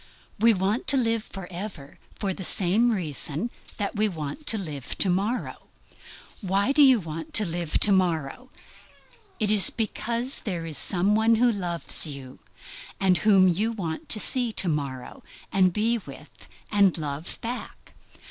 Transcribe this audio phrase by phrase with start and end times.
[0.39, 5.11] We want to live forever for the same reason that we want to live to
[5.11, 5.67] morrow.
[6.41, 8.49] Why do we want to live to morrow?
[9.39, 12.39] Is it because there is some one who loves you,
[12.99, 17.93] and whom you want to see to morrow, and be with, and love back?